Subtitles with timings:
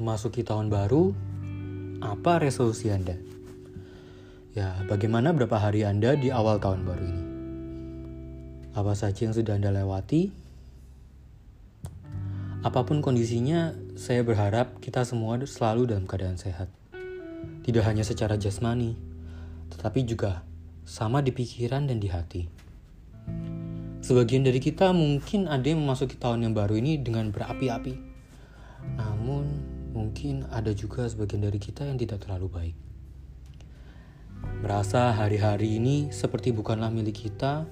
[0.00, 1.12] Memasuki tahun baru,
[2.00, 3.20] apa resolusi Anda?
[4.56, 7.24] Ya, bagaimana berapa hari Anda di awal tahun baru ini?
[8.72, 10.32] Apa saja yang sudah Anda lewati?
[12.64, 16.72] Apa pun kondisinya, saya berharap kita semua selalu dalam keadaan sehat.
[17.60, 18.96] Tidak hanya secara jasmani,
[19.68, 20.40] tetapi juga
[20.88, 22.48] sama di pikiran dan di hati.
[24.00, 27.94] Sebagian dari kita mungkin ada yang memasuki tahun yang baru ini dengan berapi-api.
[28.96, 32.76] Namun, mungkin ada juga sebagian dari kita yang tidak terlalu baik.
[34.60, 37.64] Merasa hari-hari ini seperti bukanlah milik kita,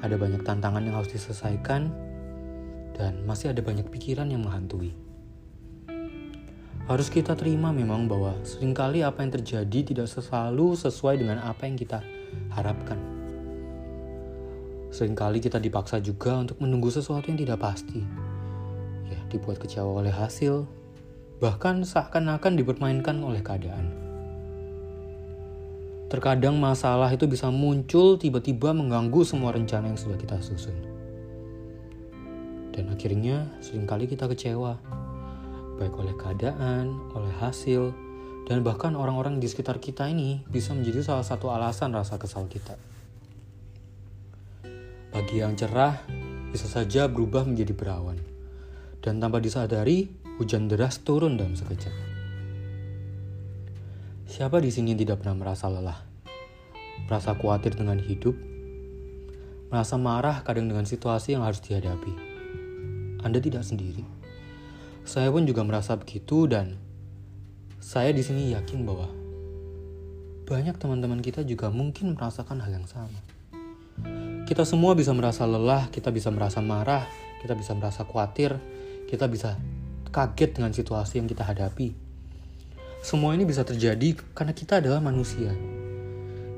[0.00, 1.92] ada banyak tantangan yang harus diselesaikan,
[2.96, 4.92] dan masih ada banyak pikiran yang menghantui.
[6.90, 11.68] Harus kita terima memang bahwa sering kali apa yang terjadi tidak selalu sesuai dengan apa
[11.68, 12.02] yang kita
[12.50, 12.98] harapkan.
[14.90, 18.02] Seringkali kita dipaksa juga untuk menunggu sesuatu yang tidak pasti.
[19.06, 20.66] Ya, dibuat kecewa oleh hasil,
[21.40, 23.88] bahkan seakan-akan dipermainkan oleh keadaan.
[26.12, 30.76] Terkadang masalah itu bisa muncul tiba-tiba mengganggu semua rencana yang sudah kita susun.
[32.76, 34.76] Dan akhirnya sering kali kita kecewa,
[35.80, 37.96] baik oleh keadaan, oleh hasil,
[38.44, 42.76] dan bahkan orang-orang di sekitar kita ini bisa menjadi salah satu alasan rasa kesal kita.
[45.10, 46.04] Pagi yang cerah
[46.50, 48.18] bisa saja berubah menjadi berawan,
[48.98, 51.92] dan tanpa disadari Hujan deras turun dalam sekejap.
[54.24, 56.00] Siapa di sini tidak pernah merasa lelah?
[57.04, 58.32] Merasa khawatir dengan hidup?
[59.68, 62.16] Merasa marah kadang dengan situasi yang harus dihadapi?
[63.20, 64.00] Anda tidak sendiri.
[65.04, 66.80] Saya pun juga merasa begitu dan
[67.76, 69.12] saya di sini yakin bahwa
[70.48, 73.20] banyak teman-teman kita juga mungkin merasakan hal yang sama.
[74.48, 77.04] Kita semua bisa merasa lelah, kita bisa merasa marah,
[77.44, 78.56] kita bisa merasa khawatir,
[79.04, 79.60] kita bisa
[80.10, 81.94] kaget dengan situasi yang kita hadapi.
[83.00, 85.56] Semua ini bisa terjadi karena kita adalah manusia.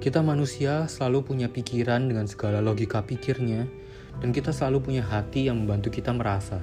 [0.02, 3.70] Kita manusia selalu punya pikiran dengan segala logika pikirnya,
[4.18, 6.58] dan kita selalu punya hati yang membantu kita merasa.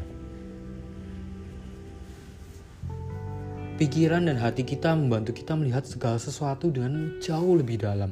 [3.80, 8.12] Pikiran dan hati kita membantu kita melihat segala sesuatu dengan jauh lebih dalam,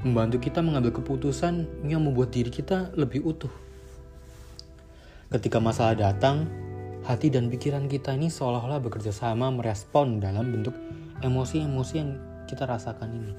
[0.00, 3.52] membantu kita mengambil keputusan yang membuat diri kita lebih utuh.
[5.28, 6.48] Ketika masalah datang,
[7.02, 10.74] hati dan pikiran kita ini seolah-olah bekerja sama merespon dalam bentuk
[11.18, 12.14] emosi-emosi yang
[12.46, 13.34] kita rasakan ini.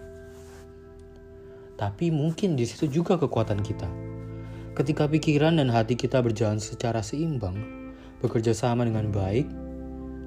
[1.79, 3.88] Tapi mungkin di situ juga kekuatan kita.
[4.75, 7.56] Ketika pikiran dan hati kita berjalan secara seimbang,
[8.19, 9.47] bekerja sama dengan baik,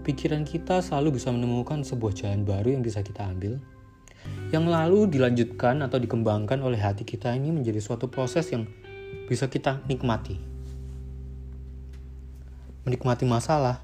[0.09, 3.61] pikiran kita selalu bisa menemukan sebuah jalan baru yang bisa kita ambil,
[4.49, 8.65] yang lalu dilanjutkan atau dikembangkan oleh hati kita ini menjadi suatu proses yang
[9.27, 10.56] bisa kita nikmati
[12.87, 13.83] menikmati masalah.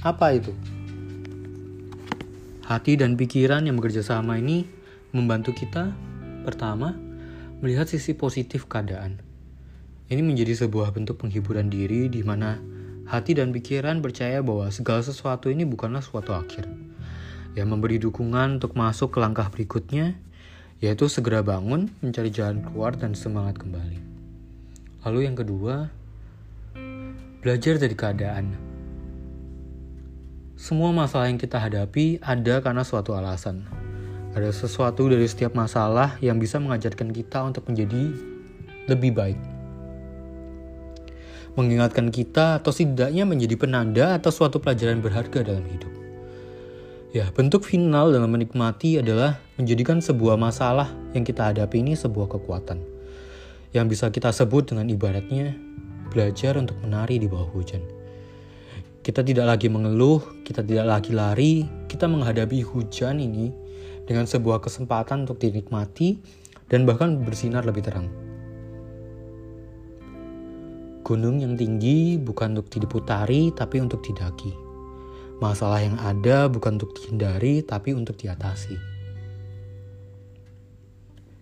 [0.00, 0.56] Apa itu?
[2.64, 4.64] Hati dan pikiran yang bekerja sama ini
[5.12, 5.92] membantu kita
[6.48, 6.96] pertama
[7.60, 9.20] melihat sisi positif keadaan.
[10.08, 12.56] Ini menjadi sebuah bentuk penghiburan diri di mana
[13.04, 16.64] hati dan pikiran percaya bahwa segala sesuatu ini bukanlah suatu akhir.
[17.52, 20.16] Yang memberi dukungan untuk masuk ke langkah berikutnya,
[20.80, 24.00] yaitu segera bangun, mencari jalan keluar dan semangat kembali.
[25.04, 25.92] Lalu yang kedua,
[27.38, 28.50] Belajar dari keadaan.
[30.58, 33.62] Semua masalah yang kita hadapi ada karena suatu alasan.
[34.34, 38.10] Ada sesuatu dari setiap masalah yang bisa mengajarkan kita untuk menjadi
[38.90, 39.38] lebih baik.
[41.54, 45.94] Mengingatkan kita atau setidaknya menjadi penanda atau suatu pelajaran berharga dalam hidup.
[47.14, 52.82] Ya, bentuk final dalam menikmati adalah menjadikan sebuah masalah yang kita hadapi ini sebuah kekuatan.
[53.70, 55.68] Yang bisa kita sebut dengan ibaratnya
[56.10, 57.80] belajar untuk menari di bawah hujan.
[59.04, 61.54] Kita tidak lagi mengeluh, kita tidak lagi lari,
[61.88, 63.48] kita menghadapi hujan ini
[64.04, 66.20] dengan sebuah kesempatan untuk dinikmati
[66.68, 68.08] dan bahkan bersinar lebih terang.
[71.08, 74.52] Gunung yang tinggi bukan untuk diputari, tapi untuk didaki.
[75.40, 78.97] Masalah yang ada bukan untuk dihindari, tapi untuk diatasi.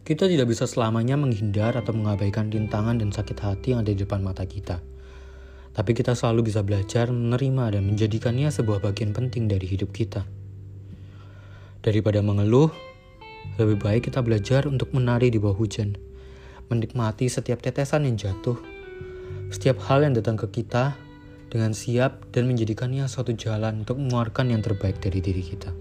[0.07, 4.23] Kita tidak bisa selamanya menghindar atau mengabaikan rintangan dan sakit hati yang ada di depan
[4.23, 4.79] mata kita.
[5.75, 10.23] Tapi kita selalu bisa belajar menerima dan menjadikannya sebuah bagian penting dari hidup kita.
[11.83, 12.71] Daripada mengeluh,
[13.59, 15.99] lebih baik kita belajar untuk menari di bawah hujan,
[16.71, 18.63] menikmati setiap tetesan yang jatuh,
[19.51, 20.95] setiap hal yang datang ke kita
[21.51, 25.75] dengan siap dan menjadikannya suatu jalan untuk mengeluarkan yang terbaik dari diri kita.